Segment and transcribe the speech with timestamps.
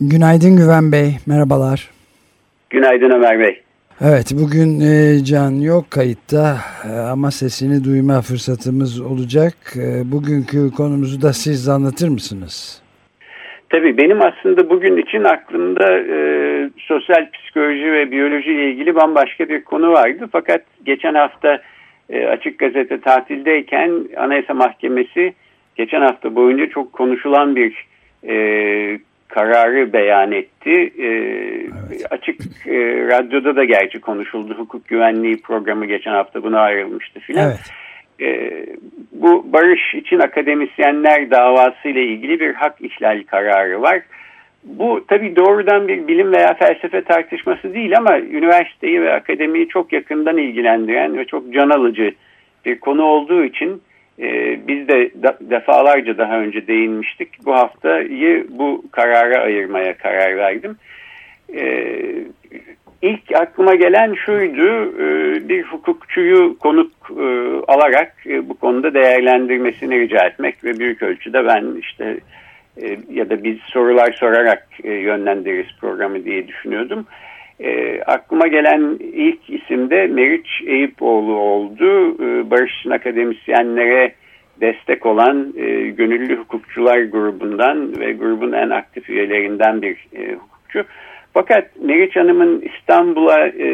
[0.00, 1.90] Günaydın Güven Bey, merhabalar.
[2.70, 3.62] Günaydın Ömer Bey.
[4.00, 6.56] Evet, bugün e, Can yok kayıtta
[6.88, 9.54] e, ama sesini duyma fırsatımız olacak.
[9.76, 12.82] E, bugünkü konumuzu da siz anlatır mısınız?
[13.68, 16.16] Tabii benim aslında bugün için aklımda e,
[16.78, 20.28] sosyal psikoloji ve biyoloji ile ilgili bambaşka bir konu vardı.
[20.32, 21.62] Fakat geçen hafta
[22.10, 25.34] e, Açık Gazete tatildeyken Anayasa Mahkemesi
[25.76, 27.86] geçen hafta boyunca çok konuşulan bir
[28.28, 28.34] e,
[29.28, 30.92] kararı beyan etti.
[30.98, 32.06] E, evet.
[32.10, 34.54] Açık e, Radyo'da da gerçi konuşuldu.
[34.58, 37.50] Hukuk güvenliği programı geçen hafta buna ayrılmıştı filan.
[37.50, 37.72] Evet.
[38.20, 38.66] E,
[39.12, 44.00] bu barış için akademisyenler davası ile ilgili bir hak ihlal kararı var.
[44.64, 50.36] Bu tabii doğrudan bir bilim veya felsefe tartışması değil ama üniversiteyi ve akademiyi çok yakından
[50.36, 52.14] ilgilendiren ve çok can alıcı
[52.64, 53.82] bir konu olduğu için
[54.68, 57.46] biz de defalarca daha önce değinmiştik.
[57.46, 60.76] Bu haftayı bu karara ayırmaya karar verdim.
[61.54, 61.94] E,
[63.02, 67.24] ilk aklıma gelen şuydu, e, bir hukukçuyu konuk e,
[67.68, 72.18] alarak e, bu konuda değerlendirmesini rica etmek ve büyük ölçüde ben işte
[73.10, 77.06] ya da biz sorular sorarak yönlendiririz programı diye düşünüyordum.
[77.60, 82.14] E, aklıma gelen ilk isim de Meriç Eyüpoğlu oldu.
[82.24, 84.12] E, Barış'ın akademisyenlere
[84.60, 90.84] destek olan e, gönüllü hukukçular grubundan ve grubun en aktif üyelerinden bir e, hukukçu.
[91.34, 93.68] Fakat Meriç Hanım'ın İstanbul'a e,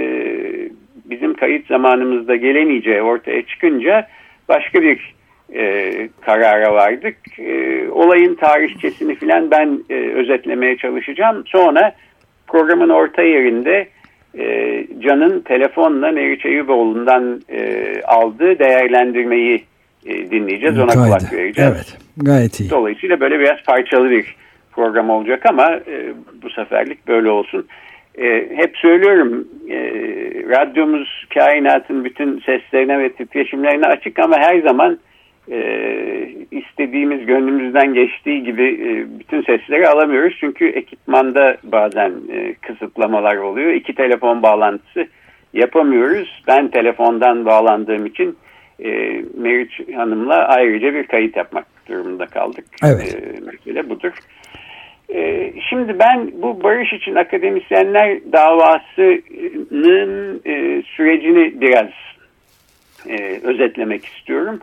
[1.05, 4.09] bizim kayıt zamanımızda gelemeyeceği ortaya çıkınca
[4.49, 5.15] başka bir
[5.55, 7.17] e, karara vardık.
[7.39, 11.43] E, olayın tarihçesini filan ben e, özetlemeye çalışacağım.
[11.47, 11.93] Sonra
[12.47, 13.89] programın orta yerinde
[14.39, 19.65] e, Can'ın telefonla Meriç Eyüboğlu'ndan e, aldığı değerlendirmeyi
[20.07, 20.79] e, dinleyeceğiz.
[20.79, 21.73] Ona gayet, kulak vereceğiz.
[21.75, 22.71] Evet, gayet iyi.
[22.71, 24.37] Dolayısıyla böyle biraz parçalı bir
[24.73, 26.13] program olacak ama e,
[26.43, 27.67] bu seferlik böyle olsun.
[28.19, 29.77] E, hep söylüyorum e,
[30.49, 34.99] radyomuz kainatın bütün seslerine ve titreşimlerine açık ama her zaman
[35.51, 35.59] e,
[36.51, 40.37] istediğimiz gönlümüzden geçtiği gibi e, bütün sesleri alamıyoruz.
[40.41, 43.73] Çünkü ekipmanda bazen e, kısıtlamalar oluyor.
[43.73, 45.07] İki telefon bağlantısı
[45.53, 46.43] yapamıyoruz.
[46.47, 48.37] Ben telefondan bağlandığım için
[48.81, 48.89] e,
[49.37, 52.65] Meriç Hanım'la ayrıca bir kayıt yapmak durumunda kaldık.
[52.85, 53.15] Evet.
[53.15, 54.13] E, mesele budur.
[55.15, 59.23] E, şimdi ben bu barış için akademisyenler davasının
[60.47, 61.89] e, sürecini biraz
[63.09, 64.61] e, özetlemek istiyorum.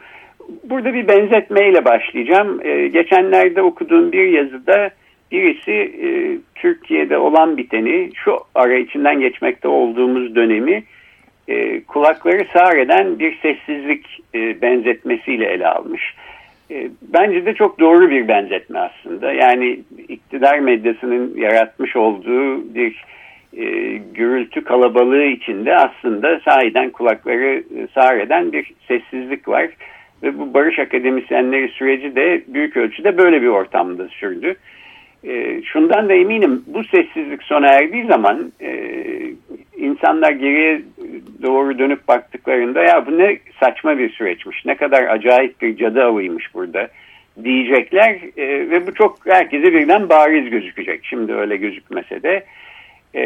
[0.63, 2.59] Burada bir benzetmeyle başlayacağım.
[2.63, 4.89] E, geçenlerde okuduğum bir yazıda
[5.31, 6.07] birisi e,
[6.55, 10.83] Türkiye'de olan biteni, şu ara içinden geçmekte olduğumuz dönemi
[11.47, 16.15] e, kulakları sağır eden bir sessizlik e, benzetmesiyle ele almış.
[16.71, 19.33] E, bence de çok doğru bir benzetme aslında.
[19.33, 23.05] Yani iktidar medyasının yaratmış olduğu bir
[23.57, 23.65] e,
[24.13, 29.67] gürültü kalabalığı içinde aslında sahiden kulakları e, sağır eden bir sessizlik var.
[30.23, 34.55] Ve bu barış akademisyenleri süreci de büyük ölçüde böyle bir ortamda sürdü.
[35.23, 38.91] E, şundan da eminim bu sessizlik sona erdiği zaman e,
[39.77, 40.81] insanlar geriye
[41.41, 46.53] doğru dönüp baktıklarında ya bu ne saçma bir süreçmiş, ne kadar acayip bir cadı avıymış
[46.53, 46.87] burada
[47.43, 50.99] diyecekler e, ve bu çok herkese birden bariz gözükecek.
[51.03, 52.43] Şimdi öyle gözükmese de
[53.13, 53.21] e,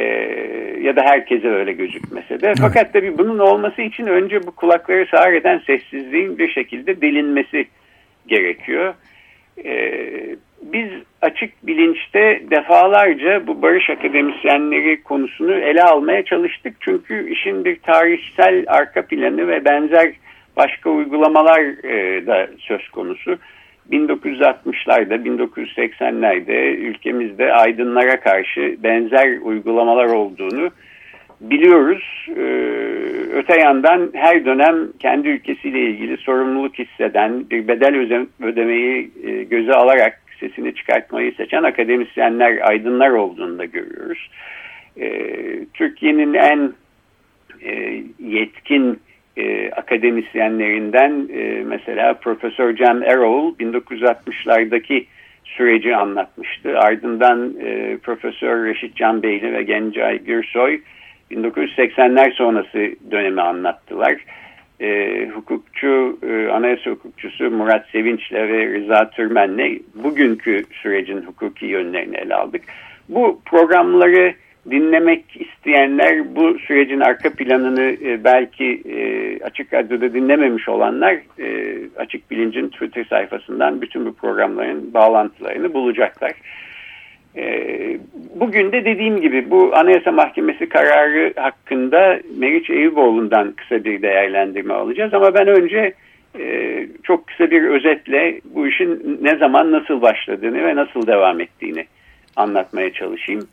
[0.81, 2.53] ya da herkese öyle gözükmese de.
[2.61, 7.67] Fakat tabii bunun olması için önce bu kulakları sağır eden sessizliğin bir şekilde delinmesi
[8.27, 8.93] gerekiyor.
[9.65, 9.93] E,
[10.61, 10.89] biz
[11.21, 16.75] açık bilinçte defalarca bu barış akademisyenleri konusunu ele almaya çalıştık.
[16.79, 20.11] Çünkü işin bir tarihsel arka planı ve benzer
[20.57, 23.37] başka uygulamalar e, da söz konusu.
[23.91, 30.69] 1960'larda, 1980'lerde ülkemizde aydınlara karşı benzer uygulamalar olduğunu
[31.41, 32.27] biliyoruz.
[32.37, 32.41] Ee,
[33.33, 37.95] öte yandan her dönem kendi ülkesiyle ilgili sorumluluk hisseden, bir bedel
[38.41, 44.29] ödemeyi e, göze alarak sesini çıkartmayı seçen akademisyenler, aydınlar olduğunu da görüyoruz.
[44.99, 46.73] Ee, Türkiye'nin en
[47.61, 48.99] e, yetkin
[49.37, 55.05] e, akademisyenlerinden e, mesela Profesör Cem Erol 1960'lardaki
[55.45, 56.79] süreci anlatmıştı.
[56.79, 60.81] Ardından e, Profesör Reşit Can Beyli ve Gencay Gürsoy
[61.31, 64.15] 1980'ler sonrası dönemi anlattılar.
[64.79, 72.35] E, hukukçu, e, anayasa hukukçusu Murat Sevinç'le ve Rıza Türmen'le bugünkü sürecin hukuki yönlerini ele
[72.35, 72.61] aldık.
[73.09, 74.33] Bu programları
[74.71, 82.31] dinlemek isteyenler bu sürecin arka planını e, belki e, Açık Radyo'da dinlememiş olanlar e, Açık
[82.31, 86.31] Bilinc'in Twitter sayfasından bütün bu programların bağlantılarını bulacaklar.
[87.37, 87.97] E,
[88.35, 95.13] bugün de dediğim gibi bu Anayasa Mahkemesi kararı hakkında Meriç Eyüboğlu'ndan kısa bir değerlendirme alacağız.
[95.13, 95.93] Ama ben önce
[96.39, 101.85] e, çok kısa bir özetle bu işin ne zaman nasıl başladığını ve nasıl devam ettiğini
[102.35, 103.47] anlatmaya çalışayım.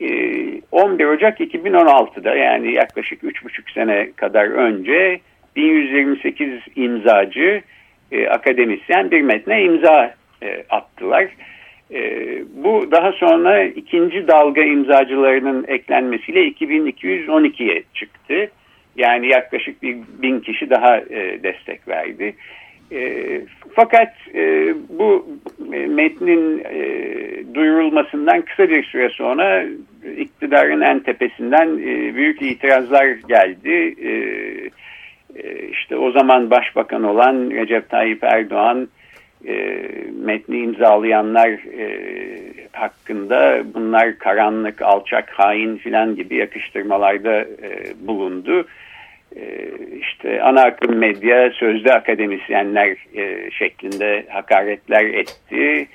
[0.00, 5.20] 11 ee, Ocak 2016'da yani yaklaşık 3,5 sene kadar önce
[5.56, 7.62] 1128 imzacı
[8.12, 11.26] e, akademisyen bir metne imza e, attılar.
[11.90, 12.00] E,
[12.64, 18.50] bu daha sonra ikinci dalga imzacılarının eklenmesiyle 2212'ye çıktı.
[18.96, 21.00] Yani yaklaşık bir bin kişi daha
[21.42, 22.34] destek verdi.
[23.74, 24.14] Fakat
[24.88, 25.26] bu
[25.70, 26.64] metnin
[27.54, 29.64] duyurulmasından kısa bir süre sonra
[30.16, 33.94] iktidarın en tepesinden e, büyük itirazlar geldi.
[34.02, 34.10] E,
[35.36, 38.88] e, işte o zaman başbakan olan Recep Tayyip Erdoğan
[39.46, 39.86] e,
[40.24, 41.50] metni imzalayanlar
[42.72, 48.66] hakkında bunlar karanlık, alçak, hain filan gibi yakıştırmalarda e, bulundu.
[49.36, 49.70] E,
[50.00, 52.96] işte ana akım medya sözde akademisyenler
[53.50, 55.56] şeklinde hakaretler etti.
[55.56, 55.86] E,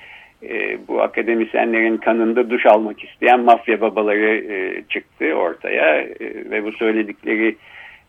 [0.88, 6.10] bu akademisyenlerin kanında duş almak isteyen mafya babaları e, çıktı ortaya e,
[6.50, 7.56] ve bu söyledikleri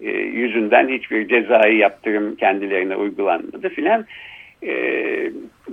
[0.02, 4.06] e, yüzünden hiçbir cezai yaptırım kendilerine uygulanmadı filan.
[4.64, 4.74] E,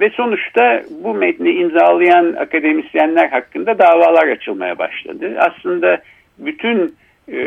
[0.00, 5.36] ve sonuçta bu metni imzalayan akademisyenler hakkında davalar açılmaya başladı.
[5.38, 6.02] Aslında
[6.38, 6.94] bütün
[7.28, 7.40] e,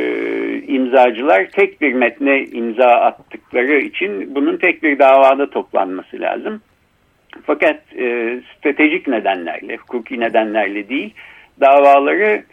[0.67, 6.61] imzacılar tek bir metne imza attıkları için bunun tek bir davada toplanması lazım.
[7.45, 11.13] Fakat e, stratejik nedenlerle, hukuki nedenlerle değil,
[11.61, 12.43] davaları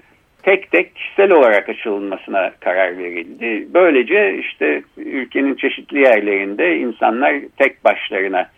[0.42, 3.68] tek tek kişisel olarak açılmasına karar verildi.
[3.74, 8.50] Böylece işte ülkenin çeşitli yerlerinde insanlar tek başlarına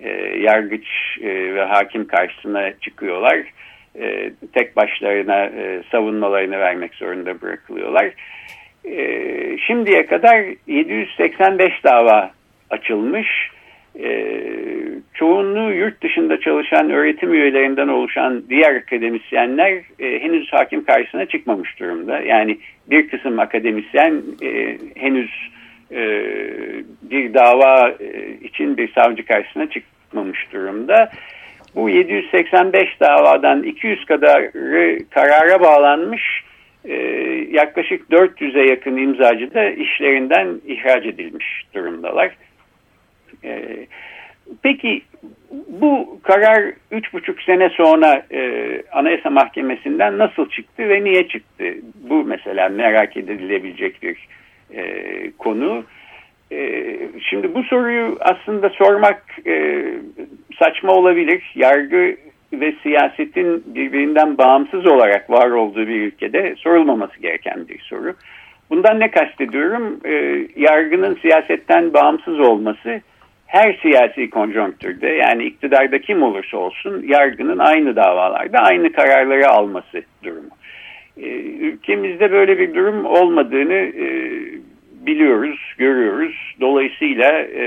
[0.00, 0.08] e,
[0.38, 0.86] yargıç
[1.22, 3.38] e, ve hakim karşısına çıkıyorlar.
[4.00, 8.10] E, tek başlarına e, savunmalarını vermek zorunda bırakılıyorlar.
[8.84, 12.30] E, şimdiye kadar 785 dava
[12.70, 13.50] açılmış
[14.00, 14.34] e,
[15.14, 22.20] çoğunluğu yurt dışında çalışan öğretim üyelerinden oluşan diğer akademisyenler e, henüz hakim karşısına çıkmamış durumda.
[22.20, 22.58] Yani
[22.90, 25.30] bir kısım akademisyen e, henüz
[25.90, 26.00] e,
[27.02, 27.94] bir dava
[28.42, 31.10] için bir savcı karşısına çıkmamış durumda.
[31.74, 36.22] Bu 785 davadan 200 kadarı karara bağlanmış
[37.50, 42.30] yaklaşık 400'e yakın imzacı da işlerinden ihraç edilmiş durumdalar.
[43.44, 43.86] E,
[44.62, 45.02] peki
[45.68, 51.64] bu karar üç buçuk sene sonra e, Anayasa Mahkemesi'nden nasıl çıktı ve niye çıktı?
[52.10, 54.28] Bu mesela merak edilebilecek bir
[54.74, 54.84] e,
[55.38, 55.84] konu.
[56.52, 56.84] E,
[57.30, 59.84] şimdi bu soruyu aslında sormak e,
[60.58, 61.52] saçma olabilir.
[61.54, 62.16] Yargı
[62.52, 68.14] ve siyasetin birbirinden bağımsız olarak var olduğu bir ülkede sorulmaması gereken bir soru.
[68.70, 70.00] Bundan ne kastediyorum?
[70.04, 73.00] E, yargının siyasetten bağımsız olması
[73.52, 80.48] her siyasi konjonktürde yani iktidarda kim olursa olsun yargının aynı davalarda aynı kararları alması durumu.
[81.16, 84.06] E, ülkemizde böyle bir durum olmadığını e,
[85.06, 86.54] biliyoruz, görüyoruz.
[86.60, 87.66] Dolayısıyla e,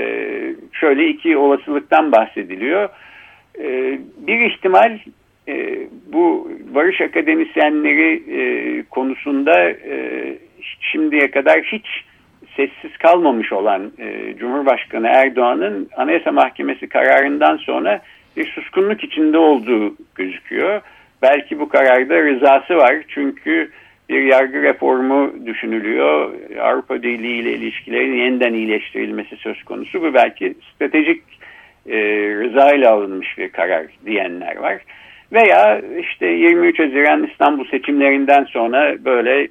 [0.72, 2.88] şöyle iki olasılıktan bahsediliyor.
[3.58, 4.98] E, bir ihtimal
[6.12, 9.74] bu barış akademisyenleri e, konusunda
[10.80, 11.86] şimdiye kadar hiç
[12.56, 18.00] sessiz kalmamış olan e, Cumhurbaşkanı Erdoğan'ın Anayasa Mahkemesi kararından sonra
[18.36, 20.80] bir suskunluk içinde olduğu gözüküyor.
[21.22, 23.70] Belki bu kararda rızası var çünkü
[24.08, 26.32] bir yargı reformu düşünülüyor.
[26.60, 30.02] Avrupa Birliği ile ilişkilerin yeniden iyileştirilmesi söz konusu.
[30.02, 31.22] Bu belki stratejik
[31.86, 31.96] e,
[32.40, 34.82] rıza ile alınmış bir karar diyenler var.
[35.32, 39.48] Veya işte 23 Haziran İstanbul seçimlerinden sonra böyle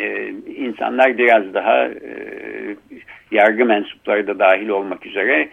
[0.00, 2.12] e, insanlar biraz daha e,
[3.30, 5.48] yargı mensupları da dahil olmak üzere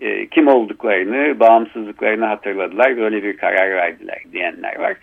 [0.00, 4.96] e, kim olduklarını, bağımsızlıklarını hatırladılar, böyle bir karar verdiler diyenler var.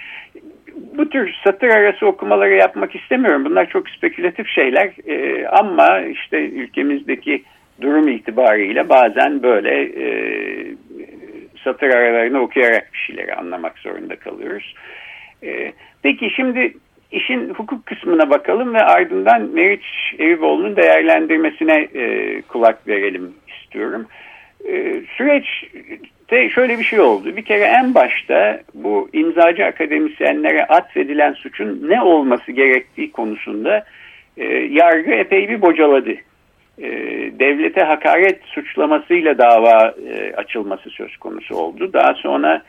[0.97, 3.45] Bu tür satır arası okumaları yapmak istemiyorum.
[3.45, 7.43] Bunlar çok spekülatif şeyler e, ama işte ülkemizdeki
[7.81, 9.91] durum itibariyle bazen böyle
[11.63, 14.75] satır aralarını okuyarak bir şeyleri anlamak zorunda kalıyoruz.
[16.03, 16.73] Peki şimdi
[17.11, 24.07] işin hukuk kısmına bakalım ve ardından Meriç Eyüboğlu'nun değerlendirmesine e, kulak verelim istiyorum.
[24.67, 27.35] E, süreçte şöyle bir şey oldu.
[27.35, 33.85] Bir kere en başta bu imzacı akademisyenlere atfedilen suçun ne olması gerektiği konusunda
[34.37, 36.11] e, yargı epey bir bocaladı.
[36.81, 36.89] E,
[37.39, 41.93] devlete hakaret suçlamasıyla dava e, açılması söz konusu oldu.
[41.93, 42.61] Daha sonra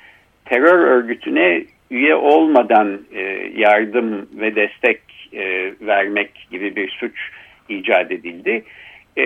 [0.44, 3.20] terör örgütüne üye olmadan e,
[3.56, 5.00] yardım ve destek
[5.32, 7.18] e, vermek gibi bir suç
[7.68, 8.62] icat edildi.
[9.16, 9.24] E,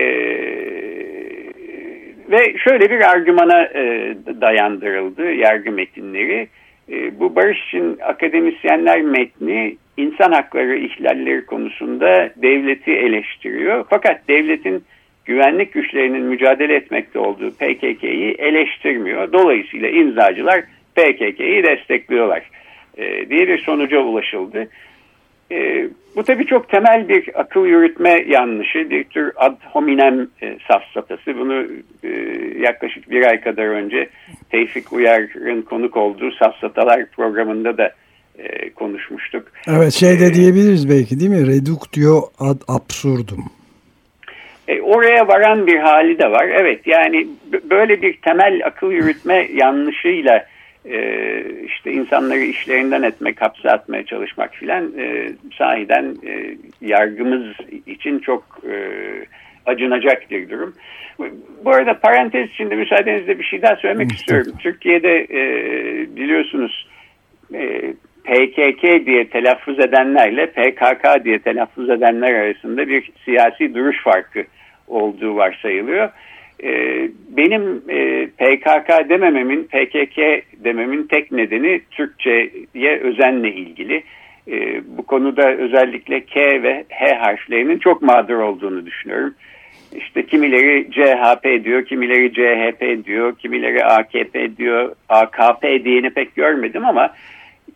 [2.31, 6.47] ve şöyle bir argümana e, dayandırıldı yargı metinleri.
[6.91, 13.85] E, bu Barış için akademisyenler metni insan hakları ihlalleri konusunda devleti eleştiriyor.
[13.89, 14.83] Fakat devletin
[15.25, 19.33] güvenlik güçlerinin mücadele etmekte olduğu PKK'yi eleştirmiyor.
[19.33, 20.63] Dolayısıyla imzacılar
[20.95, 22.49] PKK'yi destekliyorlar
[22.97, 24.67] e, diye bir sonuca ulaşıldı.
[25.51, 31.39] E, bu tabii çok temel bir akıl yürütme yanlışı, bir tür ad hominem e, safsatası.
[31.39, 31.65] Bunu
[32.03, 32.09] e,
[32.59, 34.09] yaklaşık bir ay kadar önce
[34.49, 37.91] Tevfik Uyar'ın konuk olduğu Safsatalar programında da
[38.37, 39.47] e, konuşmuştuk.
[39.67, 41.47] Evet şey de e, diyebiliriz belki değil mi?
[41.47, 43.43] Reductio ad absurdum.
[44.67, 46.47] E, oraya varan bir hali de var.
[46.47, 47.27] Evet yani
[47.69, 50.45] böyle bir temel akıl yürütme yanlışıyla
[50.89, 57.45] e, işte insanları işlerinden etmek, hapse atmaya çalışmak filan e, sahiden e, yargımız
[57.85, 58.75] için çok e,
[59.65, 60.73] acınacak bir durum.
[61.65, 64.53] Bu arada parantez içinde müsaadenizle bir şey daha söylemek istiyorum.
[64.59, 65.41] Türkiye'de e,
[66.15, 66.87] biliyorsunuz
[67.53, 74.43] e, PKK diye telaffuz edenlerle PKK diye telaffuz edenler arasında bir siyasi duruş farkı
[74.87, 76.09] olduğu varsayılıyor.
[77.37, 80.17] Benim e, PKK demememin, PKK
[80.63, 84.03] dememin tek nedeni Türkçe'ye özenle ilgili.
[84.47, 89.33] Ee, bu konuda özellikle K ve H harflerinin çok mağdur olduğunu düşünüyorum.
[89.95, 97.13] İşte kimileri CHP diyor, kimileri CHP diyor, kimileri AKP diyor, AKP diyeni pek görmedim ama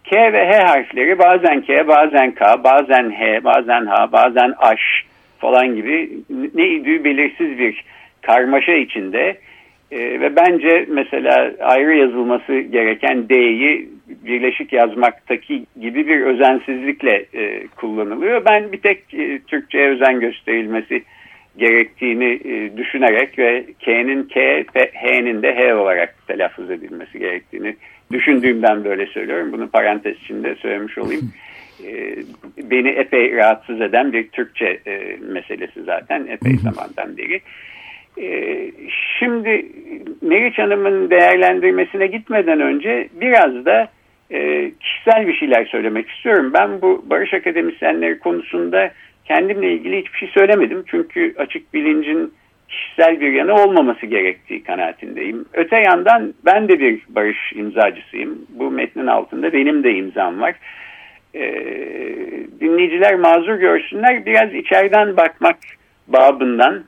[0.03, 4.75] K ve H harfleri bazen K, bazen K, bazen H, bazen H, bazen H
[5.39, 6.09] falan gibi
[6.55, 7.83] ne idüğü belirsiz bir
[8.29, 9.37] karmaşa içinde
[9.91, 18.45] e, ve bence mesela ayrı yazılması gereken D'yi birleşik yazmaktaki gibi bir özensizlikle e, kullanılıyor.
[18.45, 21.03] Ben bir tek e, Türkçe'ye özen gösterilmesi
[21.57, 27.75] gerektiğini e, düşünerek ve K'nin K, H'nin de H olarak telaffuz edilmesi gerektiğini
[28.11, 29.51] düşündüğümden böyle söylüyorum.
[29.51, 31.33] Bunu parantez içinde söylemiş olayım.
[31.87, 32.15] E,
[32.57, 37.41] beni epey rahatsız eden bir Türkçe e, meselesi zaten epey zamandan beri.
[38.17, 38.71] Ee,
[39.19, 39.65] şimdi
[40.21, 43.87] Meriç Hanım'ın değerlendirmesine gitmeden önce biraz da
[44.31, 46.51] e, kişisel bir şeyler söylemek istiyorum.
[46.53, 48.91] Ben bu Barış Akademisyenleri konusunda
[49.25, 50.83] kendimle ilgili hiçbir şey söylemedim.
[50.87, 52.33] Çünkü açık bilincin
[52.69, 55.45] kişisel bir yanı olmaması gerektiği kanaatindeyim.
[55.53, 58.45] Öte yandan ben de bir barış imzacısıyım.
[58.49, 60.55] Bu metnin altında benim de imzam var.
[61.35, 61.53] Ee,
[62.59, 64.25] dinleyiciler mazur görsünler.
[64.25, 65.57] Biraz içeriden bakmak
[66.07, 66.83] babından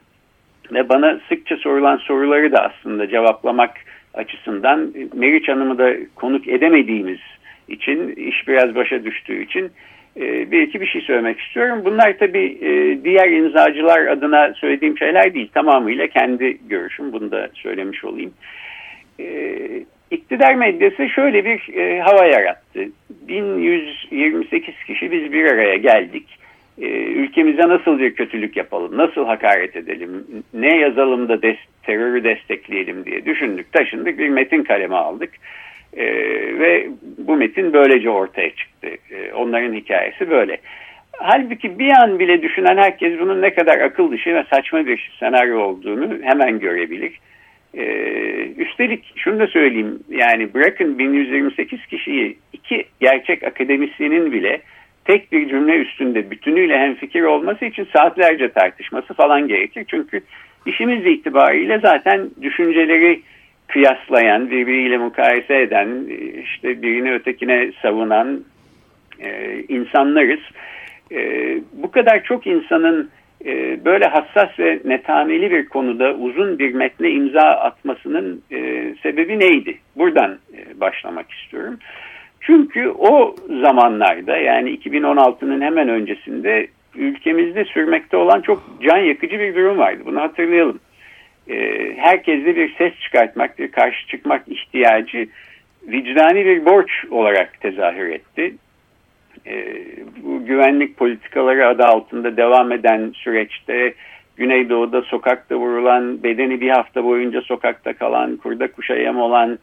[0.73, 3.71] ve bana sıkça sorulan soruları da aslında cevaplamak
[4.13, 7.19] açısından Meriç Hanım'ı da konuk edemediğimiz
[7.67, 9.71] için, iş biraz başa düştüğü için
[10.17, 11.81] e, bir iki bir şey söylemek istiyorum.
[11.85, 15.49] Bunlar tabii e, diğer imzacılar adına söylediğim şeyler değil.
[15.53, 17.13] Tamamıyla kendi görüşüm.
[17.13, 18.33] Bunu da söylemiş olayım.
[19.19, 19.57] E,
[20.11, 21.59] iktidar medyası şöyle bir
[21.99, 22.79] hava yarattı.
[23.09, 26.40] 1128 kişi biz bir araya geldik
[26.89, 33.25] ülkemize nasıl bir kötülük yapalım, nasıl hakaret edelim, ne yazalım da des terörü destekleyelim diye
[33.25, 35.29] düşündük, taşındık, bir metin kaleme aldık.
[35.93, 36.05] E,
[36.59, 38.87] ve bu metin böylece ortaya çıktı.
[39.11, 40.57] E, onların hikayesi böyle.
[41.11, 45.59] Halbuki bir an bile düşünen herkes bunun ne kadar akıl dışı ve saçma bir senaryo
[45.59, 47.19] olduğunu hemen görebilir.
[47.77, 47.83] Ee,
[48.57, 54.61] üstelik şunu da söyleyeyim yani bırakın 1128 kişiyi iki gerçek akademisyenin bile
[55.05, 59.85] tek bir cümle üstünde bütünüyle hemfikir olması için saatlerce tartışması falan gerekir.
[59.87, 60.21] Çünkü
[60.65, 63.21] işimiz itibariyle zaten düşünceleri
[63.67, 65.87] kıyaslayan, birbiriyle mukayese eden,
[66.43, 68.43] işte birini ötekine savunan
[69.19, 70.39] e, insanlarız.
[71.11, 71.19] E,
[71.73, 73.09] bu kadar çok insanın
[73.45, 79.77] e, böyle hassas ve netaneli bir konuda uzun bir metne imza atmasının e, sebebi neydi?
[79.95, 81.79] Buradan e, başlamak istiyorum.
[82.41, 89.77] Çünkü o zamanlarda yani 2016'nın hemen öncesinde ülkemizde sürmekte olan çok can yakıcı bir durum
[89.77, 90.01] vardı.
[90.05, 90.79] Bunu hatırlayalım.
[91.49, 91.57] e,
[91.97, 95.27] herkeste bir ses çıkartmak, bir karşı çıkmak ihtiyacı
[95.83, 98.55] vicdani bir borç olarak tezahür etti.
[99.47, 99.65] E,
[100.23, 103.93] bu güvenlik politikaları adı altında devam eden süreçte
[104.37, 109.59] Güneydoğu'da sokakta vurulan, bedeni bir hafta boyunca sokakta kalan, kurda kuşa yem olan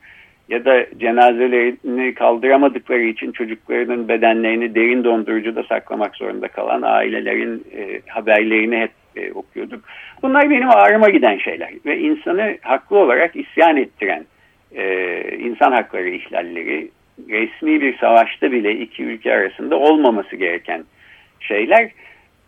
[0.48, 8.76] ya da cenazelerini kaldıramadıkları için çocuklarının bedenlerini derin dondurucuda saklamak zorunda kalan ailelerin e, haberlerini
[8.76, 9.84] hep e, okuyorduk.
[10.22, 14.24] Bunlar benim ağrıma giden şeyler ve insanı haklı olarak isyan ettiren
[14.74, 16.90] e, insan hakları ihlalleri
[17.28, 20.84] resmi bir savaşta bile iki ülke arasında olmaması gereken
[21.40, 21.90] şeyler.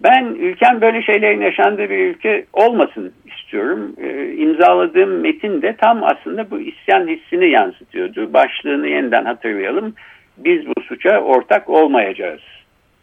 [0.02, 3.96] Ben ülkem böyle şeylerin yaşandığı bir ülke olmasın istiyorum.
[4.02, 8.32] Ee, imzaladığım metin de tam aslında bu isyan hissini yansıtıyordu.
[8.32, 9.94] Başlığını yeniden hatırlayalım.
[10.38, 12.40] Biz bu suça ortak olmayacağız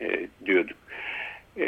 [0.01, 0.07] e,
[0.45, 0.77] diyorduk.
[1.59, 1.67] E,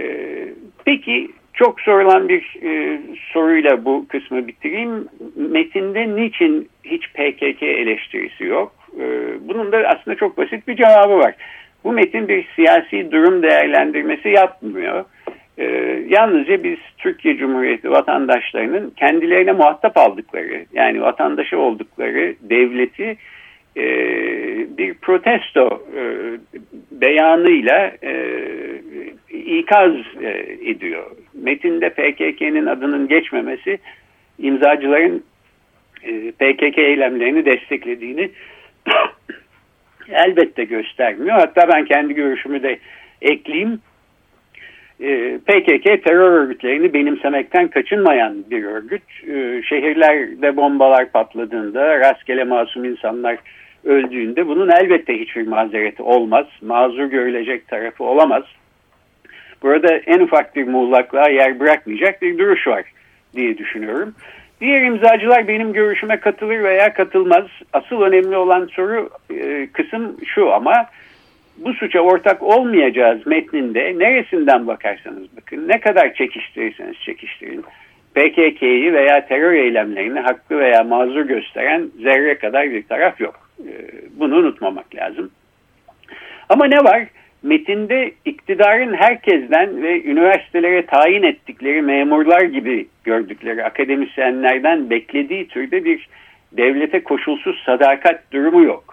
[0.86, 3.02] peki çok sorulan bir e,
[3.34, 5.08] soruyla bu kısmı bitireyim.
[5.36, 8.72] Metinde niçin hiç PKK eleştirisi yok?
[9.00, 9.04] E,
[9.42, 11.36] bunun da aslında çok basit bir cevabı var.
[11.84, 15.06] Bu metin bir siyasi durum değerlendirmesi yapmıyor.
[15.60, 23.18] Ee, yalnızca biz Türkiye Cumhuriyeti vatandaşlarının kendilerine muhatap aldıkları yani vatandaşı oldukları devleti
[23.78, 23.86] e,
[24.78, 26.04] bir protesto e,
[26.92, 28.14] beyanıyla e,
[29.30, 30.30] ikaz e,
[30.66, 31.12] ediyor.
[31.34, 33.80] Metinde PKK'nın adının geçmemesi
[34.40, 35.24] imzacıların
[36.04, 38.32] e, PKK eylemlerini desteklediğini
[40.10, 41.36] elbette göstermiyor.
[41.36, 42.80] Hatta ben kendi görüşümü de
[43.22, 43.80] ekleyeyim.
[45.02, 49.04] Ee, PKK terör örgütlerini benimsemekten kaçınmayan bir örgüt.
[49.28, 53.38] Ee, şehirlerde bombalar patladığında, rastgele masum insanlar
[53.86, 56.46] öldüğünde bunun elbette hiçbir mazereti olmaz.
[56.62, 58.44] Mazur görülecek tarafı olamaz.
[59.64, 62.84] Burada en ufak bir muğlaklığa yer bırakmayacak bir duruş var
[63.36, 64.14] diye düşünüyorum.
[64.62, 67.46] Diğer imzacılar benim görüşüme katılır veya katılmaz.
[67.74, 70.86] Asıl önemli olan soru e, kısım şu ama
[71.66, 77.66] bu suça ortak olmayacağız metninde neresinden bakarsanız bakın ne kadar çekiştirirseniz çekiştirin
[78.16, 83.50] PKK'yı veya terör eylemlerini haklı veya mazur gösteren zerre kadar bir taraf yok.
[83.60, 83.72] Ee,
[84.20, 85.32] bunu unutmamak lazım.
[86.50, 87.08] Ama ne var?
[87.44, 96.10] Metinde iktidarın herkesten ve üniversitelere tayin ettikleri memurlar gibi gördükleri akademisyenlerden beklediği türde bir
[96.52, 98.89] devlete koşulsuz sadakat durumu yok.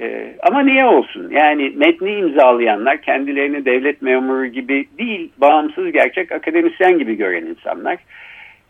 [0.00, 1.30] Ee, ama niye olsun?
[1.30, 7.98] Yani metni imzalayanlar kendilerini devlet memuru gibi değil, bağımsız gerçek akademisyen gibi gören insanlar.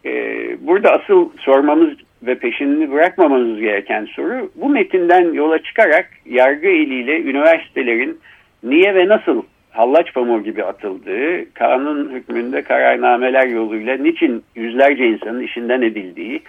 [0.04, 1.90] Ee, burada asıl sormamız
[2.22, 8.18] ve peşini bırakmamamız gereken soru bu metinden yola çıkarak yargı eliyle üniversitelerin
[8.62, 15.82] niye ve nasıl hallaç pamuğu gibi atıldığı, kanun hükmünde kararnameler yoluyla niçin yüzlerce insanın işinden
[15.82, 16.42] edildiği,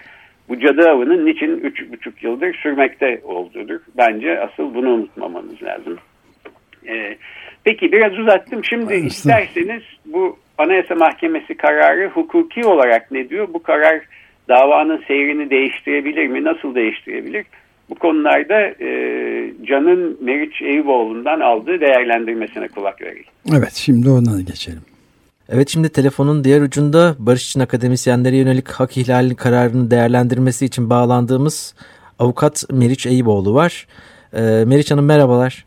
[0.49, 3.79] bu cadı avının niçin üç buçuk yıldır sürmekte olduğudur.
[3.97, 5.97] Bence asıl bunu unutmamamız lazım.
[6.87, 7.17] Ee,
[7.63, 8.63] peki biraz uzattım.
[8.63, 13.47] Şimdi isterseniz bu Anayasa Mahkemesi kararı hukuki olarak ne diyor?
[13.53, 14.01] Bu karar
[14.49, 16.43] davanın seyrini değiştirebilir mi?
[16.43, 17.45] Nasıl değiştirebilir?
[17.89, 18.89] Bu konularda e,
[19.63, 23.23] Can'ın Meriç Eyüboğlu'ndan aldığı değerlendirmesine kulak verelim.
[23.57, 24.81] Evet şimdi ona geçelim.
[25.49, 31.75] Evet şimdi telefonun diğer ucunda Barış için akademisyenlere yönelik hak ihlali kararını değerlendirmesi için bağlandığımız
[32.19, 33.87] avukat Meriç Eyüboğlu var.
[34.33, 35.65] Ee, Meriç Hanım merhabalar.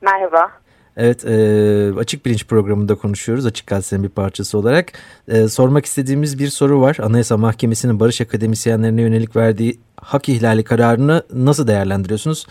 [0.00, 0.50] Merhaba.
[0.96, 4.92] Evet e, Açık Bilinç programında konuşuyoruz Açık Gazete'nin bir parçası olarak.
[5.28, 6.96] E, sormak istediğimiz bir soru var.
[7.02, 12.46] Anayasa Mahkemesi'nin Barış akademisyenlerine yönelik verdiği hak ihlali kararını nasıl değerlendiriyorsunuz?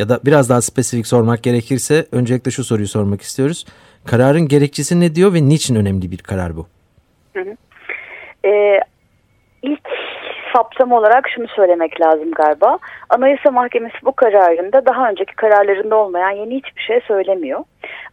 [0.00, 3.66] Ya da biraz daha spesifik sormak gerekirse öncelikle şu soruyu sormak istiyoruz.
[4.06, 6.66] Kararın gerekçesi ne diyor ve niçin önemli bir karar bu?
[7.34, 7.56] Hı hı.
[8.48, 8.80] Ee,
[9.62, 9.88] ilk
[10.56, 12.78] saptama olarak şunu söylemek lazım galiba.
[13.08, 17.64] Anayasa Mahkemesi bu kararında daha önceki kararlarında olmayan yeni hiçbir şey söylemiyor.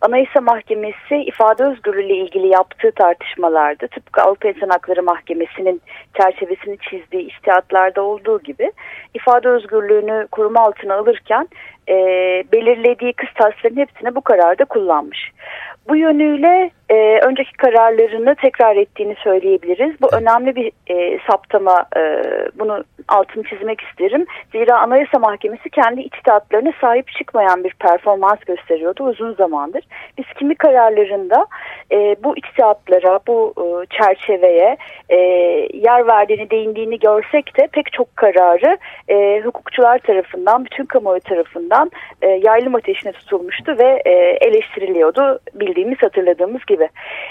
[0.01, 5.81] Anayasa Mahkemesi ifade özgürlüğü ile ilgili yaptığı tartışmalarda tıpkı Avrupa İnsan Hakları Mahkemesi'nin
[6.17, 8.71] çerçevesini çizdiği iştihatlarda olduğu gibi
[9.13, 11.47] ifade özgürlüğünü koruma altına alırken
[11.89, 11.95] e,
[12.53, 15.31] belirlediği kıstasların hepsini bu kararda kullanmış.
[15.89, 20.01] Bu yönüyle e, önceki kararlarını tekrar ettiğini söyleyebiliriz.
[20.01, 22.01] Bu önemli bir e, saptama, e,
[22.59, 24.25] bunu altını çizmek isterim.
[24.51, 29.83] Zira Anayasa Mahkemesi kendi içtihatlarına sahip çıkmayan bir performans gösteriyordu uzun zamandır.
[30.17, 31.45] Biz kimi kararlarında
[31.91, 33.65] e, bu içtihatlara, bu e,
[33.97, 34.77] çerçeveye
[35.09, 35.17] e,
[35.73, 41.76] yer verdiğini, değindiğini görsek de pek çok kararı e, hukukçular tarafından, bütün kamuoyu tarafından
[42.21, 44.11] e, yaylım ateşine tutulmuştu ve e,
[44.47, 46.89] eleştiriliyordu bildiğimiz, hatırladığımız gibi.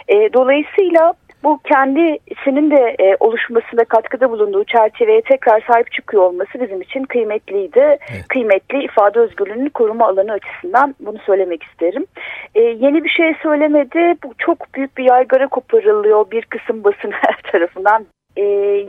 [0.09, 1.15] E, dolayısıyla
[1.47, 7.81] bu kendisinin de e, oluşmasında katkıda bulunduğu çerçeveye tekrar sahip çıkıyor olması bizim için kıymetliydi.
[7.81, 8.29] Evet.
[8.29, 12.07] Kıymetli ifade özgürlüğünün koruma alanı açısından bunu söylemek isterim.
[12.55, 14.15] E, yeni bir şey söylemedi.
[14.25, 17.13] Bu çok büyük bir yaygara koparılıyor bir kısım basın
[17.53, 18.07] tarafından.
[18.37, 18.43] E,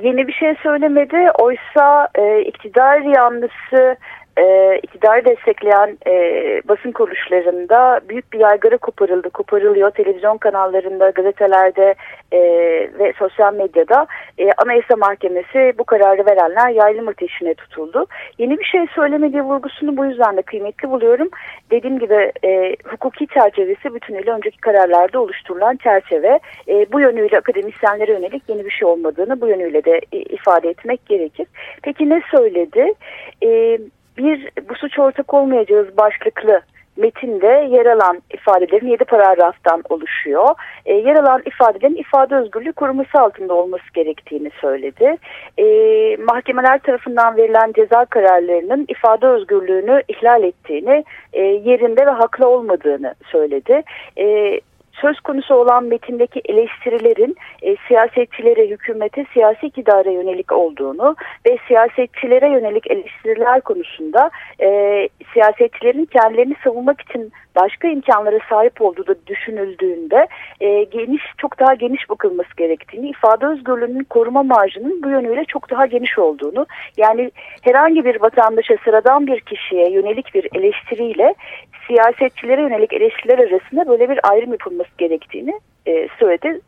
[0.03, 1.31] yeni bir şey söylemedi.
[1.39, 3.95] Oysa e, iktidar yanlısı
[4.37, 6.11] e, iktidarı destekleyen e,
[6.67, 9.91] basın kuruluşlarında büyük bir yaygara koparıldı, koparılıyor.
[9.91, 11.95] Televizyon kanallarında, gazetelerde
[12.31, 12.39] e,
[12.99, 18.05] ve sosyal medyada e, Anayasa Mahkemesi bu kararı verenler yaylım ateşine tutuldu.
[18.37, 21.29] Yeni bir şey söylemediği vurgusunu bu yüzden de kıymetli buluyorum.
[21.71, 26.39] Dediğim gibi e, hukuki çerçevesi bütünüyle önceki kararlarda oluşturulan çerçeve.
[26.67, 31.05] E, bu yönüyle akademisyenlere yönelik yeni bir şey olmadığını bu yönüyle de e, ifade etmek
[31.05, 31.47] gerekir.
[31.83, 32.93] Peki ne söyledi?
[33.43, 33.79] E,
[34.17, 36.61] bir bu suç ortak olmayacağız başlıklı
[36.97, 40.55] metinde yer alan ifadelerin 7 paragraftan oluşuyor.
[40.85, 45.17] E, yer alan ifadelerin ifade özgürlüğü koruması altında olması gerektiğini söyledi.
[45.57, 45.65] E,
[46.17, 51.03] mahkemeler tarafından verilen ceza kararlarının ifade özgürlüğünü ihlal ettiğini,
[51.33, 53.83] e, yerinde ve haklı olmadığını söyledi.
[54.17, 54.59] E,
[55.01, 61.15] söz konusu olan metindeki eleştirilerin e, siyasetçilere, hükümete, siyasi iktidara yönelik olduğunu
[61.47, 64.31] ve siyasetçilere yönelik eleştiriler konusunda
[64.61, 64.69] e,
[65.33, 70.27] siyasetçilerin kendilerini savunmak için başka imkanlara sahip olduğu da düşünüldüğünde
[70.59, 75.85] e, geniş çok daha geniş bakılması gerektiğini, ifade özgürlüğünün koruma marjının bu yönüyle çok daha
[75.85, 76.65] geniş olduğunu,
[76.97, 77.31] yani
[77.61, 81.35] herhangi bir vatandaşa sıradan bir kişiye yönelik bir eleştiriyle
[81.87, 86.61] siyasetçilere yönelik eleştiriler arasında böyle bir ayrım yapılması gerektiğini e, söyledi.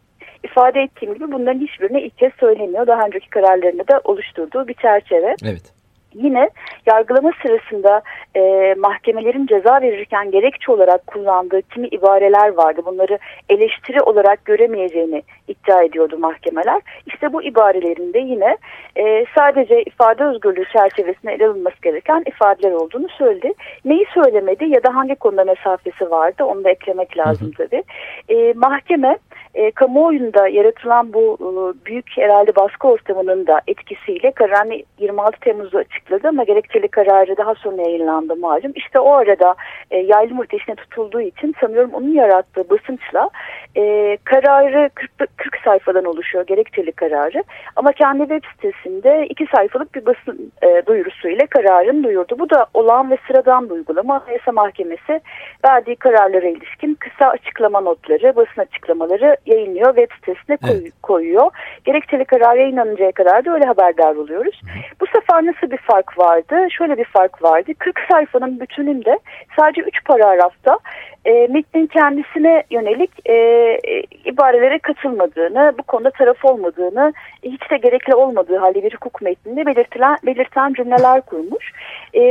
[0.43, 2.87] İfade ettiğim gibi bunların hiçbirine ilk kez söylemiyor.
[2.87, 5.35] Daha önceki kararlarını da oluşturduğu bir çerçeve.
[5.43, 5.78] Evet.
[6.13, 6.49] Yine
[6.85, 8.01] yargılama sırasında
[8.35, 12.81] e, mahkemelerin ceza verirken gerekçe olarak kullandığı kimi ibareler vardı.
[12.85, 13.19] Bunları
[13.49, 16.81] eleştiri olarak göremeyeceğini iddia ediyordu mahkemeler.
[17.05, 18.57] İşte bu ibarelerinde yine
[18.95, 23.53] e, sadece ifade özgürlüğü çerçevesinde ele alınması gereken ifadeler olduğunu söyledi.
[23.85, 27.83] Neyi söylemedi ya da hangi konuda mesafesi vardı onu da eklemek lazım tabii.
[28.29, 29.17] E, mahkeme
[29.53, 36.27] e, kamuoyunda yaratılan bu e, büyük herhalde baskı ortamının da etkisiyle kararını 26 Temmuz'da açıkladı
[36.27, 38.71] ama gerekçeli kararı daha sonra yayınlandı malum.
[38.75, 39.55] İşte o arada
[39.91, 43.29] e, yaylım ateşine tutulduğu için sanıyorum onun yarattığı basınçla
[43.77, 47.43] e, kararı 40, 40 sayfadan oluşuyor gerekçeli kararı
[47.75, 52.35] ama kendi web sitesinde iki sayfalık bir basın e, duyurusuyla kararın duyurdu.
[52.39, 54.23] Bu da olağan ve sıradan bir uygulama.
[54.25, 55.21] Anayasa Mahkemesi
[55.65, 60.93] verdiği kararlara ilişkin kısa açıklama notları, basın açıklamaları yayınlıyor, web sitesine koy, evet.
[61.03, 61.51] koyuyor.
[61.85, 64.61] Gerekçeli karar yayınlanıncaya kadar da öyle haberdar oluyoruz.
[64.63, 64.79] Hı.
[65.01, 66.67] Bu sefer nasıl bir fark vardı?
[66.77, 67.71] Şöyle bir fark vardı.
[67.79, 69.19] 40 sayfanın bütününde
[69.57, 70.79] sadece 3 paragrafta
[71.25, 78.15] e, metnin kendisine yönelik e, e, ibarelere katılmadığını, bu konuda taraf olmadığını, hiç de gerekli
[78.15, 81.71] olmadığı halde bir hukuk metninde belirtilen, belirten cümleler kurmuş.
[82.15, 82.21] E,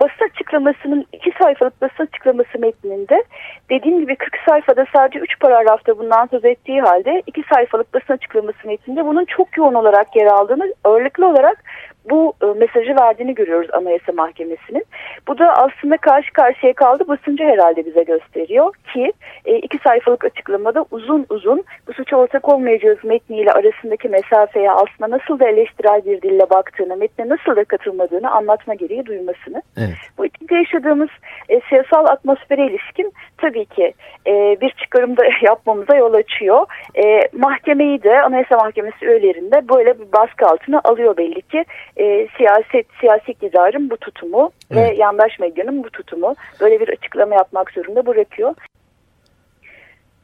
[0.00, 3.24] basın açıklamasının iki sayfalık basın açıklaması metninde
[3.70, 8.66] dediğim gibi 40 sayfada sadece 3 paragrafta bundan söz ettiği halde iki sayfalık basın açıklaması
[8.66, 11.64] metninde bunun çok yoğun olarak yer aldığını, ağırlıklı olarak
[12.10, 14.84] bu e, mesajı verdiğini görüyoruz Anayasa Mahkemesi'nin.
[15.28, 19.12] Bu da aslında karşı karşıya kaldı basıncı herhalde bize gösteriyor ki
[19.44, 25.38] e, iki sayfalık açıklamada uzun uzun bu suça ortak olmayacağız metniyle arasındaki mesafeye aslında nasıl
[25.38, 29.62] da eleştirel bir dille baktığını, metne nasıl da katılmadığını anlatma gereği duymasını.
[29.76, 29.96] Evet.
[30.18, 31.08] Bu içinde yaşadığımız
[31.48, 33.94] e, siyasal atmosfere ilişkin tabii ki
[34.26, 36.66] e, bir çıkarımda yapmamıza yol açıyor.
[37.04, 41.64] E, mahkemeyi de Anayasa Mahkemesi üyelerinde böyle bir baskı altına alıyor belli ki
[41.96, 44.90] e, siyaset siyasi iktidarın bu tutumu evet.
[44.90, 48.54] ve yandaş medyanın bu tutumu böyle bir açıklama yapmak zorunda bırakıyor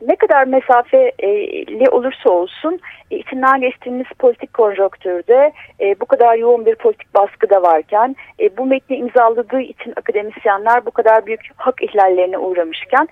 [0.07, 6.75] ne kadar mesafeli olursa olsun e, içinden geçtiğimiz politik konjonktürde e, bu kadar yoğun bir
[6.75, 12.39] politik baskı da varken e, bu metni imzaladığı için akademisyenler bu kadar büyük hak ihlallerine
[12.39, 13.09] uğramışken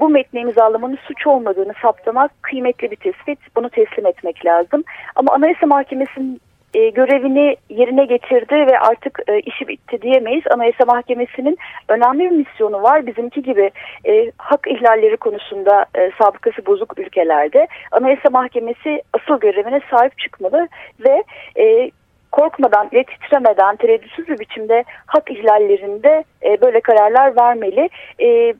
[0.00, 3.38] bu metni imzalamanın suç olmadığını saptamak kıymetli bir tespit.
[3.56, 4.84] Bunu teslim etmek lazım.
[5.14, 6.40] Ama Anayasa Mahkemesi'nin
[6.76, 10.44] e, görevini yerine getirdi ve artık e, işi bitti diyemeyiz.
[10.50, 11.58] Anayasa Mahkemesi'nin
[11.88, 13.06] önemli bir misyonu var.
[13.06, 13.70] Bizimki gibi
[14.08, 20.68] e, hak ihlalleri konusunda e, sabıkası bozuk ülkelerde Anayasa Mahkemesi asıl görevine sahip çıkmalı
[21.00, 21.24] ve
[21.58, 21.90] e,
[22.32, 27.88] korkmadan ve titremeden tereddütsüz bir biçimde hak ihlallerinde e, böyle kararlar vermeli.
[28.22, 28.54] E,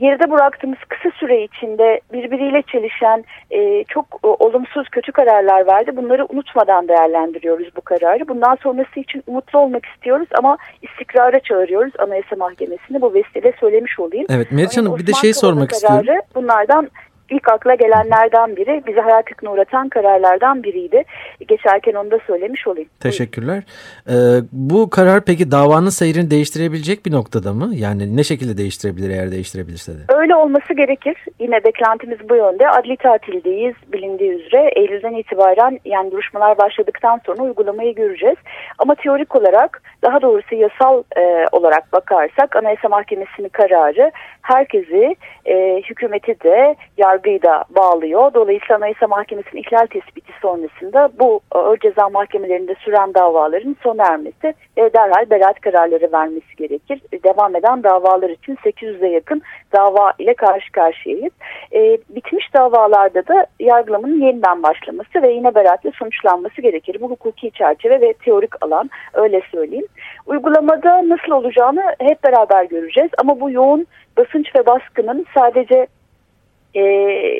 [0.00, 5.96] geride bıraktığımız kısa süre içinde birbiriyle çelişen e, çok e, olumsuz kötü kararlar verdi.
[5.96, 8.28] Bunları unutmadan değerlendiriyoruz bu kararı.
[8.28, 13.00] Bundan sonrası için umutlu olmak istiyoruz ama istikrara çağırıyoruz Anayasa Mahkemesi'ni.
[13.00, 14.26] Bu vesileyle söylemiş olayım.
[14.30, 16.20] Evet Meriç Hanım bir de şey sormak istiyorum.
[16.34, 16.88] Bunlardan
[17.32, 18.82] ilk akla gelenlerden biri.
[18.86, 21.04] Bizi hayal kırıklığına uğratan kararlardan biriydi.
[21.48, 22.88] Geçerken onu da söylemiş olayım.
[23.00, 23.62] Teşekkürler.
[24.08, 24.12] Ee,
[24.52, 27.70] bu karar peki davanın seyrini değiştirebilecek bir noktada mı?
[27.74, 29.98] Yani ne şekilde değiştirebilir eğer değiştirebilirse de?
[30.08, 31.16] Öyle olması gerekir.
[31.40, 32.68] Yine beklentimiz bu yönde.
[32.70, 34.70] Adli tatildeyiz bilindiği üzere.
[34.76, 38.36] Eylül'den itibaren yani duruşmalar başladıktan sonra uygulamayı göreceğiz.
[38.78, 46.40] Ama teorik olarak daha doğrusu yasal e, olarak bakarsak Anayasa Mahkemesi'nin kararı herkesi e, hükümeti
[46.44, 46.76] de
[47.22, 48.34] yargıyı da bağlıyor.
[48.34, 54.92] Dolayısıyla Anayasa Mahkemesi'nin ihlal tespiti sonrasında bu ağır ceza mahkemelerinde süren davaların sona ermesi ve
[54.92, 57.00] derhal beraat kararları vermesi gerekir.
[57.24, 61.32] Devam eden davalar için 800'e yakın dava ile karşı karşıyayız.
[61.72, 66.96] E, bitmiş davalarda da yargılamanın yeniden başlaması ve yine beraatle sonuçlanması gerekir.
[67.00, 69.86] Bu hukuki çerçeve ve teorik alan öyle söyleyeyim.
[70.26, 75.86] Uygulamada nasıl olacağını hep beraber göreceğiz ama bu yoğun basınç ve baskının sadece
[76.74, 76.84] e,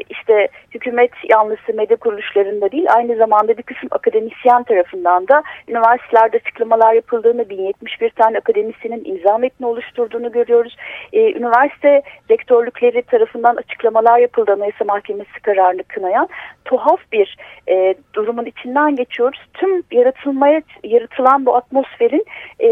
[0.00, 6.94] işte hükümet yanlısı medya kuruluşlarında değil aynı zamanda bir kısım akademisyen tarafından da üniversitelerde açıklamalar
[6.94, 10.76] yapıldığını 1071 tane akademisyenin imza metni oluşturduğunu görüyoruz.
[11.12, 16.28] E, üniversite rektörlükleri tarafından açıklamalar yapıldı Anayasa Mahkemesi kararını kınayan
[16.64, 17.36] tuhaf bir
[17.68, 19.40] e, durumun içinden geçiyoruz.
[19.54, 22.24] Tüm yaratılmaya yaratılan bu atmosferin
[22.60, 22.68] e,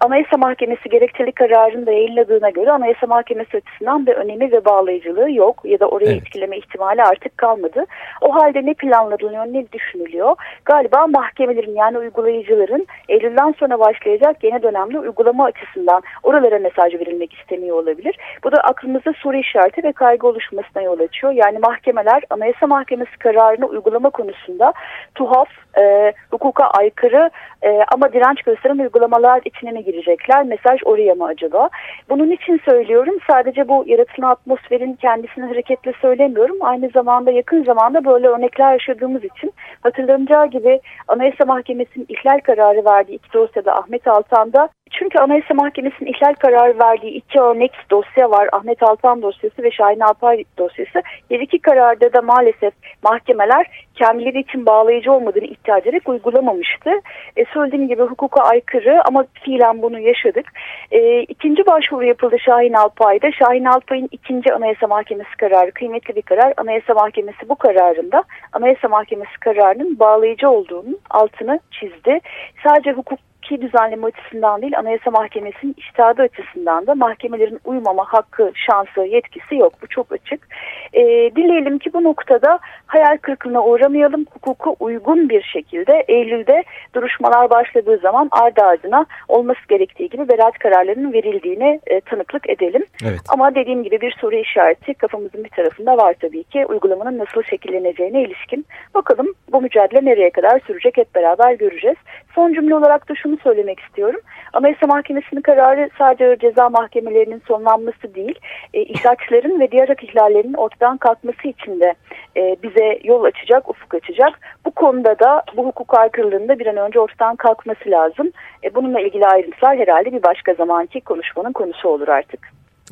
[0.00, 5.60] Anayasa Mahkemesi gerekçeli kararını da yayınladığına göre Anayasa Mahkemesi açısından bir önemi ve bağlayıcılığı yok
[5.64, 6.22] ya da orayı evet.
[6.22, 7.84] etkileme ihtimali artık kalmadı.
[8.20, 10.36] O halde ne planlanıyor ne düşünülüyor?
[10.64, 17.76] Galiba mahkemelerin yani uygulayıcıların Eylül'den sonra başlayacak yeni dönemde uygulama açısından oralara mesaj verilmek isteniyor
[17.76, 18.18] olabilir.
[18.44, 21.32] Bu da aklımızda soru işareti ve kaygı oluşmasına yol açıyor.
[21.32, 24.72] Yani mahkemeler Anayasa Mahkemesi kararını uygulama konusunda
[25.14, 25.48] tuhaf,
[25.80, 27.30] e, hukuka aykırı
[27.62, 30.44] e, ama direnç gösteren uygulamalar içine mi girecekler?
[30.44, 31.68] Mesaj oraya mı acaba?
[32.08, 35.48] Bunun için söylüyorum sadece bu yaratılan atmosferin kendisini
[35.92, 36.56] hareketle söylemiyorum.
[36.60, 39.52] Aynı zamanda yakın zamanda böyle örnekler yaşadığımız için
[39.82, 46.34] hatırlanacağı gibi Anayasa Mahkemesi'nin ihlal kararı verdiği iki dosyada Ahmet Altan'da çünkü Anayasa Mahkemesi'nin ihlal
[46.34, 48.48] kararı verdiği iki örnek dosya var.
[48.52, 51.02] Ahmet Altan dosyası ve Şahin Alpay dosyası.
[51.28, 56.90] Her iki kararda da maalesef mahkemeler kendileri için bağlayıcı olmadığını iddia ederek uygulamamıştı.
[57.36, 60.46] E, söylediğim gibi hukuka aykırı ama fiilen bunu yaşadık.
[60.90, 63.32] E, ikinci başvuru yapıldı Şahin Alpay'da.
[63.32, 66.54] Şahin Alpay'ın ikinci Anayasa Mahkemesi kararı kıymetli bir karar.
[66.56, 72.20] Anayasa Mahkemesi bu kararında Anayasa Mahkemesi kararının bağlayıcı olduğunu altını çizdi.
[72.64, 73.18] Sadece hukuk
[73.52, 79.72] hukuki düzenleme açısından değil Anayasa Mahkemesi'nin iştihadı açısından da mahkemelerin uymama hakkı, şansı, yetkisi yok.
[79.82, 80.48] Bu çok açık.
[80.92, 81.02] E,
[81.36, 84.26] dileyelim ki bu noktada hayal kırıklığına uğramayalım.
[84.30, 91.12] Hukuka uygun bir şekilde Eylül'de duruşmalar başladığı zaman ardı ardına olması gerektiği gibi beraat kararlarının
[91.12, 92.84] verildiğine e, tanıklık edelim.
[93.04, 93.20] Evet.
[93.28, 98.22] Ama dediğim gibi bir soru işareti kafamızın bir tarafında var tabii ki uygulamanın nasıl şekilleneceğine
[98.22, 98.66] ilişkin.
[98.94, 101.96] Bakalım bu mücadele nereye kadar sürecek hep beraber göreceğiz.
[102.34, 104.20] Son cümle olarak da şunu söylemek istiyorum.
[104.52, 108.38] Anayasa Mahkemesi'nin kararı sadece ceza mahkemelerinin sonlanması değil,
[108.74, 111.94] e, ihraçların ve diğer hak ihlallerinin ortadan kalkması için de
[112.36, 114.40] e, bize yol açacak, ufuk açacak.
[114.64, 118.30] Bu konuda da bu hukuk aykırılığında bir an önce ortadan kalkması lazım.
[118.64, 122.40] E, bununla ilgili ayrıntılar herhalde bir başka zamanki konuşmanın konusu olur artık.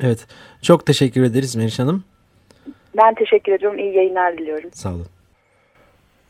[0.03, 0.27] Evet,
[0.61, 2.03] çok teşekkür ederiz Meriç Hanım.
[2.97, 3.79] Ben teşekkür ediyorum.
[3.79, 4.69] İyi yayınlar diliyorum.
[4.73, 5.07] Sağ olun.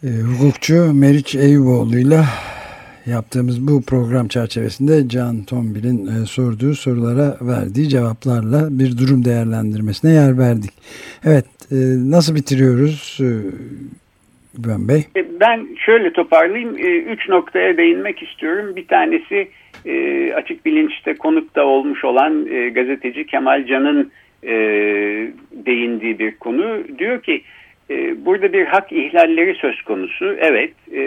[0.03, 2.25] E, hukukçu Meriç Eyüboğlu'yla
[3.11, 10.37] yaptığımız bu program çerçevesinde Can Tombil'in e, sorduğu sorulara verdiği cevaplarla bir durum değerlendirmesine yer
[10.37, 10.71] verdik.
[11.25, 11.75] Evet, e,
[12.15, 13.29] nasıl bitiriyoruz e,
[14.63, 15.01] Güven Bey?
[15.15, 16.77] E, ben şöyle toparlayayım.
[17.13, 18.75] Üç noktaya değinmek istiyorum.
[18.75, 19.47] Bir tanesi
[20.35, 24.11] açık bilinçte konukta olmuş olan gazeteci Kemal Can'ın
[25.65, 26.83] değindiği bir konu.
[26.99, 27.41] Diyor ki
[28.25, 30.35] burada bir hak ihlalleri söz konusu.
[30.39, 31.01] Evet e,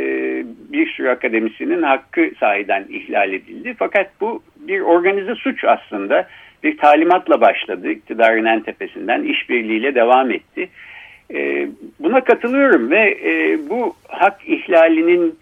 [0.73, 3.75] bir sürü akademisinin hakkı sahiden ihlal edildi.
[3.79, 6.29] Fakat bu bir organize suç aslında.
[6.63, 10.69] Bir talimatla başladı iktidarın en tepesinden işbirliğiyle devam etti.
[11.35, 11.69] E,
[12.01, 15.39] buna katılıyorum ve e, bu hak ihlalinin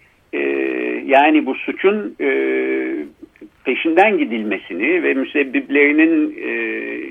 [1.05, 2.15] yani bu suçun
[3.65, 6.49] peşinden gidilmesini ve müsebbiplerinin e,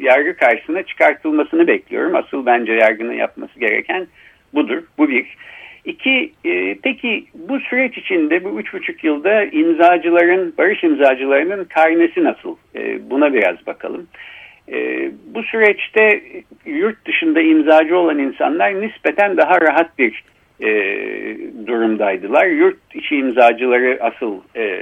[0.03, 2.15] yargı karşısına çıkartılmasını bekliyorum.
[2.15, 4.07] Asıl bence yargının yapması gereken
[4.55, 4.83] budur.
[4.99, 5.37] Bu bir.
[5.85, 12.57] İki, e, peki bu süreç içinde bu üç buçuk yılda imzacıların, barış imzacılarının karnesi nasıl?
[12.77, 14.07] E, buna biraz bakalım.
[14.73, 16.23] E, bu süreçte
[16.67, 20.23] yurt dışında imzacı olan insanlar nispeten daha rahat bir
[20.62, 20.68] e,
[21.66, 22.46] durumdaydılar.
[22.46, 24.79] Yurt içi imzacıları asıl e,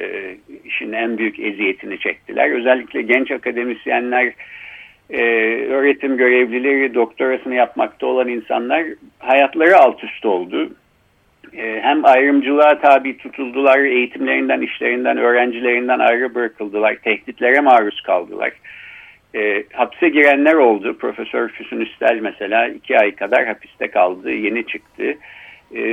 [0.64, 2.50] işin en büyük eziyetini çektiler.
[2.50, 4.32] Özellikle genç akademisyenler
[5.10, 5.22] e,
[5.68, 8.84] öğretim görevlileri, doktorasını yapmakta olan insanlar
[9.18, 10.70] hayatları alt üst oldu.
[11.56, 18.52] E, hem ayrımcılığa tabi tutuldular, eğitimlerinden, işlerinden, öğrencilerinden ayrı bırakıldılar, tehditlere maruz kaldılar.
[19.34, 20.98] E, hapse girenler oldu.
[20.98, 25.16] Profesör Füsun Üstel mesela iki ay kadar hapiste kaldı, yeni çıktı.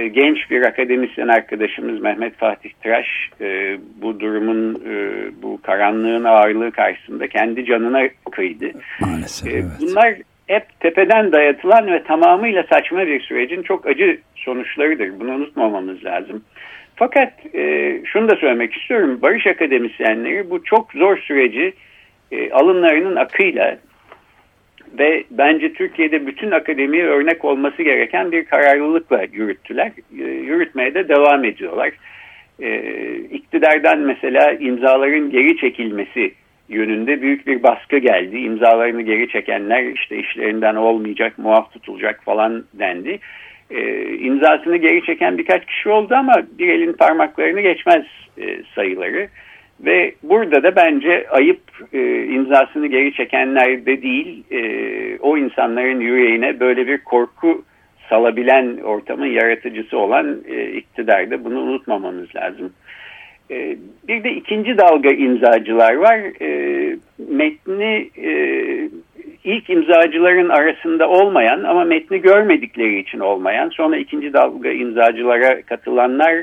[0.08, 3.08] Genç bir akademisyen arkadaşımız Mehmet Fatih Tıraş
[3.42, 5.02] e, bu durumun, e,
[5.42, 8.72] bu karanlığın ağırlığı karşısında kendi canına kıydı.
[9.00, 9.66] Maalesef, e, evet.
[9.82, 10.16] Bunlar
[10.48, 15.20] hep tepeden dayatılan ve tamamıyla saçma bir sürecin çok acı sonuçlarıdır.
[15.20, 16.44] Bunu unutmamamız lazım.
[16.96, 19.20] Fakat e, şunu da söylemek istiyorum.
[19.22, 21.74] Barış akademisyenleri bu çok zor süreci
[22.32, 23.78] e, alınlarının akıyla
[25.00, 29.92] ve bence Türkiye'de bütün akademiye örnek olması gereken bir kararlılıkla yürüttüler.
[30.20, 31.92] E, yürütmeye de devam ediyorlar.
[32.60, 36.34] E, iktidardan mesela imzaların geri çekilmesi
[36.70, 38.38] yönünde büyük bir baskı geldi.
[38.38, 43.20] İmzalarını geri çekenler işte işlerinden olmayacak, muaf tutulacak falan dendi.
[43.72, 48.06] E, imzasını geri çeken birkaç kişi oldu ama bir elin parmaklarını geçmez
[48.42, 49.28] e, sayıları.
[49.86, 51.62] Ve burada da bence ayıp
[51.94, 54.62] e, imzasını geri çekenlerde değil, e,
[55.20, 57.64] o insanların yüreğine böyle bir korku
[58.10, 62.74] salabilen ortamın yaratıcısı olan e, iktidarda bunu unutmamamız lazım.
[63.52, 66.20] E, bir de ikinci dalga imzacılar var.
[66.42, 66.98] E,
[67.30, 68.32] metni e,
[69.44, 76.36] ilk imzacıların arasında olmayan ama metni görmedikleri için olmayan sonra ikinci dalga imzacılara katılanlar.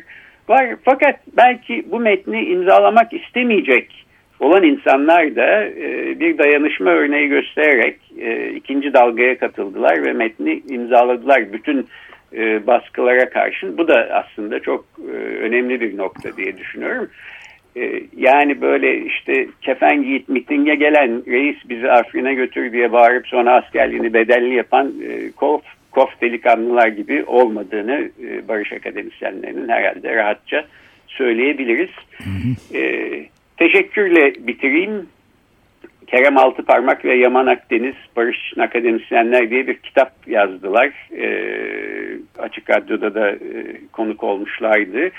[0.84, 4.04] Fakat belki bu metni imzalamak istemeyecek
[4.40, 11.52] olan insanlar da e, bir dayanışma örneği göstererek e, ikinci dalgaya katıldılar ve metni imzaladılar
[11.52, 11.86] bütün
[12.36, 13.78] e, baskılara karşın.
[13.78, 17.08] Bu da aslında çok e, önemli bir nokta diye düşünüyorum.
[17.76, 23.54] E, yani böyle işte kefen giyip mitinge gelen reis bizi Afrin'e götür diye bağırıp sonra
[23.54, 25.62] askerliğini bedelli yapan e, Kof
[25.94, 30.64] kof delikanlılar gibi olmadığını e, barış akademisyenlerinin herhalde rahatça
[31.06, 31.90] söyleyebiliriz.
[32.74, 32.80] E,
[33.56, 35.06] teşekkürle bitireyim.
[36.06, 40.90] Kerem Altıparmak ve Yaman Akdeniz Barış Akademisyenler diye bir kitap yazdılar.
[41.18, 41.26] E,
[42.38, 43.38] Açık Radyo'da da e,
[43.92, 45.10] konuk olmuşlardı.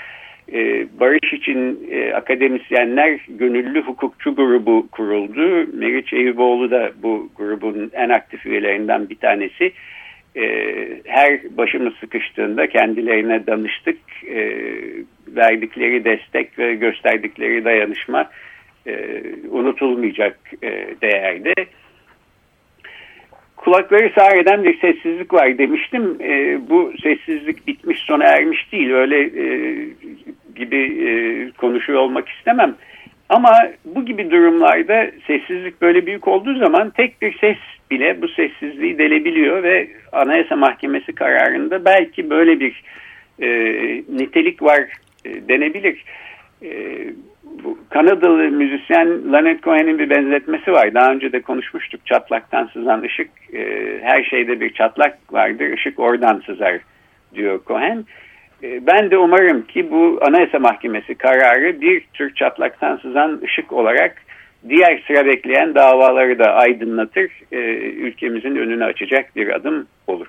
[0.52, 5.66] E, Barış için e, akademisyenler gönüllü hukukçu grubu kuruldu.
[5.72, 9.72] Meriç Eyüboğlu da bu grubun en aktif üyelerinden bir tanesi
[10.36, 10.46] e,
[11.04, 13.98] her başımız sıkıştığında kendilerine danıştık.
[14.28, 14.60] E,
[15.28, 18.30] verdikleri destek ve gösterdikleri dayanışma
[18.86, 21.54] e, unutulmayacak e, değerde.
[23.56, 26.18] Kulakları sağır eden bir sessizlik var demiştim.
[26.70, 28.90] Bu sessizlik bitmiş sona ermiş değil.
[28.90, 29.30] Öyle
[30.56, 32.76] gibi konuşuyor olmak istemem.
[33.28, 37.56] Ama bu gibi durumlarda sessizlik böyle büyük olduğu zaman tek bir ses
[37.90, 42.82] bile bu sessizliği delebiliyor ve Anayasa Mahkemesi kararında belki böyle bir
[43.42, 43.48] e,
[44.08, 44.80] nitelik var
[45.24, 46.04] e, denebilir.
[46.62, 46.70] E,
[47.64, 50.94] bu Kanadalı müzisyen Leonard Cohen'in bir benzetmesi var.
[50.94, 52.06] Daha önce de konuşmuştuk.
[52.06, 56.78] Çatlaktan sızan ışık, e, her şeyde bir çatlak vardır, ışık oradan sızar
[57.34, 58.04] diyor Cohen.
[58.62, 64.16] Ben de umarım ki bu Anayasa Mahkemesi kararı bir tür çatlaktan sızan ışık olarak
[64.68, 70.26] diğer sıra bekleyen davaları da aydınlatır, e, ülkemizin önünü açacak bir adım olur.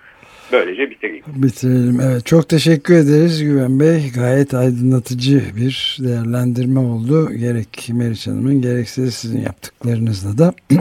[0.52, 1.24] Böylece bitireyim.
[1.28, 2.00] Bitirelim.
[2.02, 4.12] Evet, çok teşekkür ederiz Güven Bey.
[4.16, 7.30] Gayet aydınlatıcı bir değerlendirme oldu.
[7.34, 10.54] Gerek Meriç Hanım'ın gerekse sizin yaptıklarınızla da.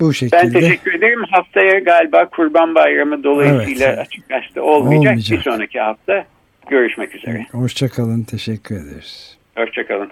[0.00, 0.42] Bu şekilde.
[0.42, 1.22] Ben teşekkür ederim.
[1.30, 3.98] Haftaya galiba Kurban Bayramı dolayısıyla evet.
[3.98, 5.12] açık gazete olmayacak.
[5.12, 5.38] olmayacak.
[5.38, 6.24] Bir sonraki hafta
[6.70, 7.46] görüşmek üzere.
[7.52, 8.22] Hoşçakalın.
[8.22, 9.38] Teşekkür ederiz.
[9.56, 10.10] Hoşçakalın.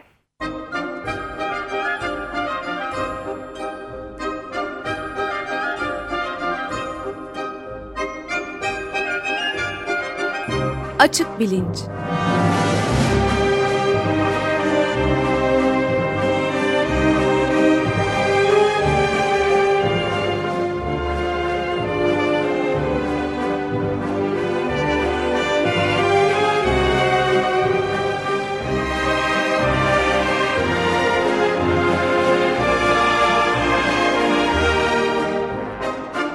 [10.98, 11.78] Açık Bilinç